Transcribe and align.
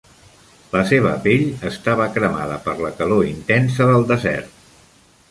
La 0.75 0.79
seva 0.91 1.09
pell 1.25 1.43
estava 1.71 2.07
cremada 2.15 2.57
per 2.69 2.75
la 2.85 2.91
calor 3.01 3.27
intensa 3.33 3.87
del 3.91 4.07
desert. 4.13 4.57